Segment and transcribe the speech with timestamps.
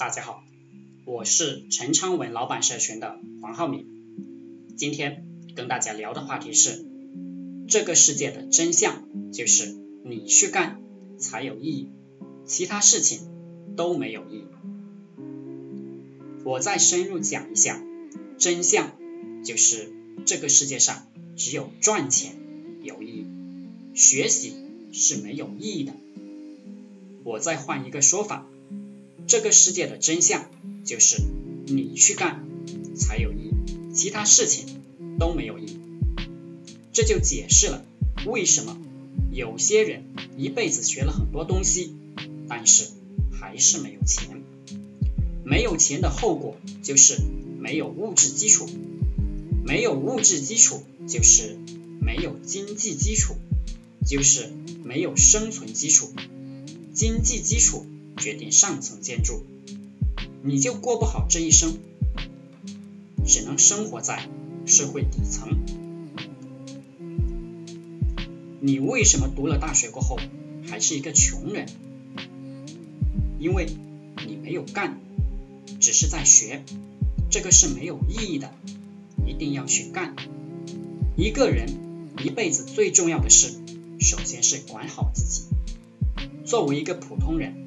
[0.00, 0.42] 大家好，
[1.04, 3.84] 我是陈昌文老板社群的黄浩明。
[4.74, 6.86] 今天跟大家聊的话题是：
[7.68, 10.80] 这个世界的真相就是你去干
[11.18, 11.90] 才有意义，
[12.46, 13.28] 其他事情
[13.76, 14.44] 都没有意义。
[16.44, 17.84] 我再深入讲一下，
[18.38, 18.92] 真相
[19.44, 19.92] 就是
[20.24, 22.36] 这个世界上只有赚钱
[22.82, 23.26] 有意义，
[23.94, 24.54] 学习
[24.94, 25.92] 是没有意义的。
[27.22, 28.46] 我再换一个说法，
[29.30, 30.50] 这个世界的真相
[30.84, 31.22] 就是
[31.66, 32.44] 你去干
[32.96, 34.82] 才有意义，其他事情
[35.20, 35.78] 都没有意义。
[36.92, 37.84] 这就解释了
[38.26, 38.76] 为什么
[39.30, 40.02] 有些人
[40.36, 41.94] 一辈子学了很多东西，
[42.48, 42.88] 但是
[43.30, 44.42] 还是没有钱。
[45.44, 47.16] 没有钱的后果就是
[47.60, 48.68] 没有物质基础，
[49.64, 51.56] 没有物质基础就是
[52.00, 53.36] 没有经济基础，
[54.04, 54.50] 就是
[54.82, 56.10] 没有生存基础。
[56.92, 57.86] 经济基础
[58.20, 59.46] 决定上层建筑，
[60.42, 61.78] 你就过不好这一生，
[63.26, 64.28] 只能生活在
[64.66, 65.58] 社会底层。
[68.60, 70.18] 你为什么读了大学过后
[70.68, 71.66] 还是一个穷人？
[73.38, 73.66] 因为
[74.26, 75.00] 你没有干，
[75.80, 76.62] 只是在学，
[77.30, 78.52] 这个是没有意义的，
[79.26, 80.14] 一定要去干。
[81.16, 83.54] 一个人一辈子最重要的事，
[83.98, 85.44] 首先是管好自己。
[86.44, 87.64] 作为一个普通人，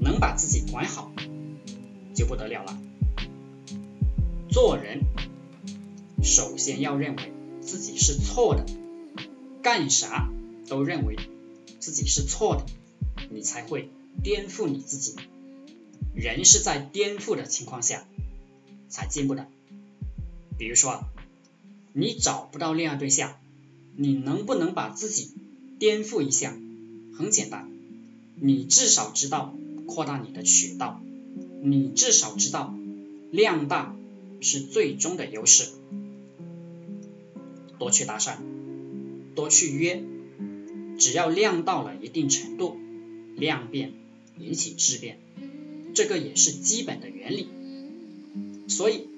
[0.00, 1.12] 能把自己管好
[2.14, 2.76] 就不得了了。
[4.50, 5.02] 做人
[6.22, 8.64] 首先要认为自己是错的，
[9.62, 10.28] 干啥
[10.68, 11.16] 都认为
[11.78, 12.66] 自己是错的，
[13.30, 13.90] 你才会
[14.22, 15.14] 颠覆你自己。
[16.14, 18.04] 人是在颠覆的情况下
[18.88, 19.46] 才进步的。
[20.58, 21.04] 比如说，
[21.92, 23.36] 你找不到恋爱对象，
[23.96, 25.30] 你能不能把自己
[25.78, 26.56] 颠覆一下？
[27.16, 27.70] 很简单，
[28.34, 29.54] 你至少知道
[29.90, 31.02] 扩大你的渠道，
[31.62, 32.72] 你至少知道
[33.32, 33.96] 量大
[34.40, 35.68] 是最终的优势。
[37.80, 38.36] 多去搭讪，
[39.34, 40.02] 多去约，
[40.96, 42.76] 只要量到了一定程度，
[43.36, 43.92] 量变
[44.38, 45.18] 引起质变，
[45.92, 47.48] 这个也是基本的原理。
[48.68, 49.08] 所以，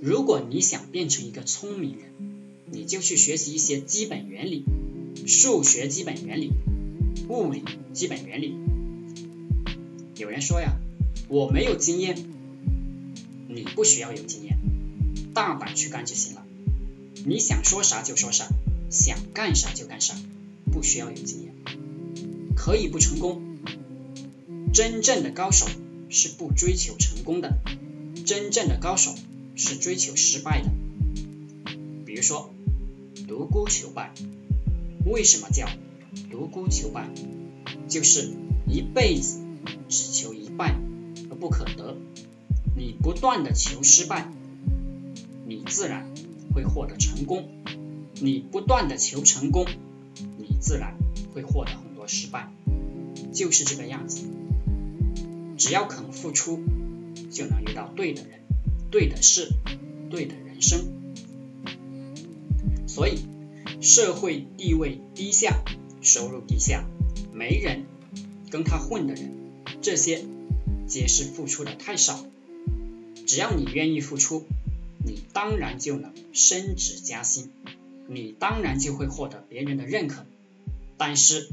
[0.00, 2.10] 如果你想变成一个聪明人，
[2.72, 4.64] 你就去学习一些基本原理，
[5.26, 6.50] 数学基本原理。
[7.28, 7.62] 物理
[7.92, 8.54] 基本原理。
[10.18, 10.76] 有人说呀，
[11.28, 12.16] 我没有经验，
[13.48, 14.58] 你不需要有经验，
[15.32, 16.44] 大胆去干就行了。
[17.24, 18.48] 你想说啥就说啥，
[18.90, 20.16] 想干啥就干啥，
[20.72, 21.54] 不需要有经验，
[22.56, 23.42] 可以不成功。
[24.72, 25.66] 真正的高手
[26.10, 27.56] 是不追求成功的，
[28.26, 29.14] 真正的高手
[29.54, 30.70] 是追求失败的。
[32.04, 32.52] 比如说，
[33.28, 34.12] 独孤求败，
[35.06, 35.68] 为什么叫？
[36.28, 37.08] 独孤求败，
[37.88, 38.32] 就是
[38.66, 39.38] 一辈子
[39.88, 40.74] 只求一败
[41.30, 41.96] 而不可得。
[42.76, 44.30] 你不断的求失败，
[45.46, 46.12] 你自然
[46.54, 47.44] 会获得成功；
[48.20, 49.66] 你不断的求成功，
[50.36, 50.96] 你自然
[51.34, 52.52] 会获得很多失败。
[53.32, 54.26] 就是这个样子。
[55.56, 56.60] 只要肯付出，
[57.30, 58.40] 就能遇到对的人、
[58.90, 59.50] 对的事、
[60.10, 60.92] 对的人生。
[62.86, 63.18] 所以，
[63.80, 65.62] 社会地位低下。
[66.00, 66.86] 收入低下、
[67.32, 67.84] 没人
[68.50, 69.34] 跟他混的人，
[69.80, 70.24] 这些
[70.86, 72.24] 皆是付出的太少。
[73.26, 74.44] 只要你愿意付出，
[75.04, 77.50] 你当然就能升职加薪，
[78.08, 80.26] 你当然就会获得别人的认可。
[80.96, 81.48] 但是，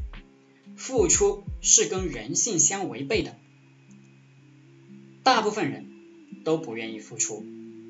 [0.75, 3.35] 付出是跟人性相违背的，
[5.23, 5.85] 大部分人
[6.43, 7.43] 都不愿意付出。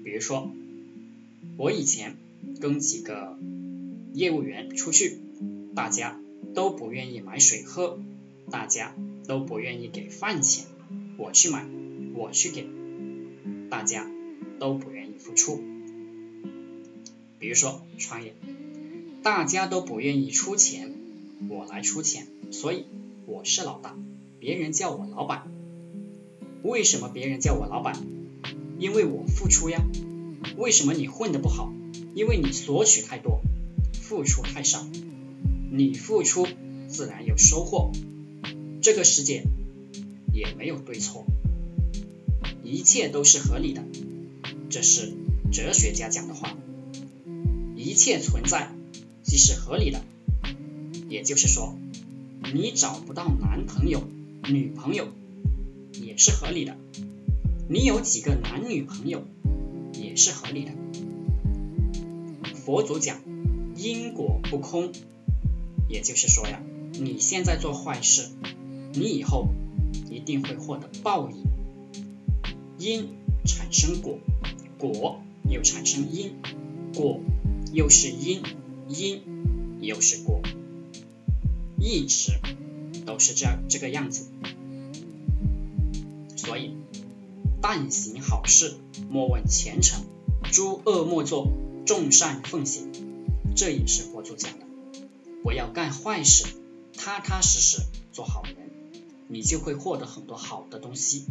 [0.03, 0.51] 比如说，
[1.57, 2.17] 我以前
[2.59, 3.37] 跟几个
[4.13, 5.19] 业务员出去，
[5.75, 6.19] 大家。
[6.53, 7.99] 都不愿意买水喝，
[8.49, 8.95] 大家
[9.27, 10.65] 都不愿意给饭钱，
[11.17, 11.65] 我去买，
[12.13, 12.67] 我去给，
[13.69, 14.09] 大家
[14.59, 15.61] 都不愿意付出。
[17.39, 18.33] 比如说创业，
[19.23, 20.93] 大家都不愿意出钱，
[21.49, 22.85] 我来出钱，所以
[23.25, 23.97] 我是老大，
[24.39, 25.51] 别人叫我老板。
[26.63, 27.95] 为什么别人叫我老板？
[28.79, 29.81] 因为我付出呀。
[30.57, 31.73] 为什么你混得不好？
[32.13, 33.41] 因为你索取太多，
[33.93, 34.85] 付出太少。
[35.71, 36.47] 你付出
[36.87, 37.91] 自然有收获，
[38.85, 39.45] 这个世界
[40.31, 41.25] 也没有对错，
[42.63, 43.83] 一切都是合理的，
[44.69, 45.11] 这是
[45.51, 46.55] 哲学家讲的话。
[47.75, 48.69] 一切存在
[49.23, 50.03] 即是合理的，
[51.09, 51.75] 也就是说，
[52.53, 54.03] 你找不到男朋友、
[54.47, 55.07] 女朋友
[55.93, 56.77] 也是合理的，
[57.67, 59.23] 你有几个男女朋友
[59.93, 60.71] 也是合理的。
[62.53, 63.19] 佛祖讲
[63.75, 64.91] 因果不空。
[65.89, 66.61] 也就是说呀，
[66.93, 68.29] 你现在做坏事，
[68.95, 69.49] 你以后
[70.09, 71.43] 一定会获得报应。
[72.77, 73.09] 因
[73.45, 74.19] 产生果，
[74.77, 76.35] 果又产生因，
[76.93, 77.19] 果
[77.71, 78.41] 又是因，
[78.87, 79.21] 因
[79.81, 80.41] 又是果，
[81.79, 82.33] 一直
[83.05, 84.27] 都是这这个样子。
[86.35, 86.75] 所以，
[87.61, 88.75] 但行好事，
[89.09, 90.01] 莫问前程；
[90.51, 91.51] 诸恶莫作，
[91.85, 92.91] 众善奉行。
[93.55, 94.65] 这也是佛祖讲的。
[95.43, 96.45] 不要干坏事，
[96.97, 98.55] 踏踏实实做好人，
[99.27, 101.25] 你就会获得很多好的东西。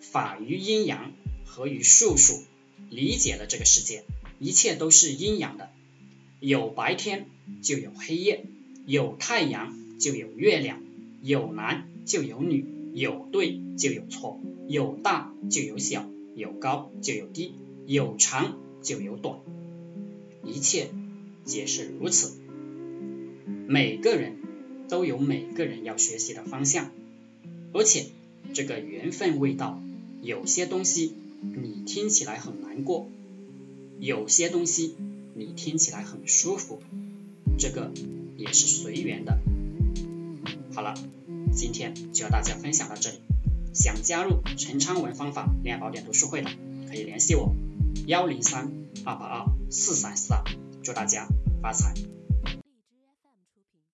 [0.00, 1.12] 法于阴阳，
[1.44, 2.42] 合于术数，
[2.90, 4.04] 理解了这个世界，
[4.38, 5.70] 一切都是阴阳的。
[6.40, 7.26] 有白天
[7.62, 8.44] 就有黑夜，
[8.86, 10.82] 有太阳就有月亮，
[11.22, 12.64] 有男就有女，
[12.94, 17.54] 有对就有错，有大就有小，有高就有低，
[17.86, 19.40] 有长就有短，
[20.44, 20.90] 一切
[21.44, 22.38] 皆是如此。
[23.66, 24.36] 每个人
[24.88, 26.90] 都有每个人要学习的方向，
[27.72, 28.06] 而且
[28.54, 29.80] 这个缘分未到，
[30.22, 33.08] 有些东西你听起来很难过，
[33.98, 34.94] 有些东西
[35.34, 36.80] 你听起来很舒服，
[37.58, 37.92] 这个
[38.36, 39.38] 也是随缘的。
[40.72, 40.94] 好了，
[41.54, 43.18] 今天就和大家分享到这里。
[43.74, 46.50] 想加入陈昌文方法恋爱宝典读书会的，
[46.88, 47.54] 可以联系我
[48.06, 48.72] 幺零三
[49.04, 50.44] 二八二四三四二，
[50.82, 51.28] 祝大家
[51.60, 51.92] 发财。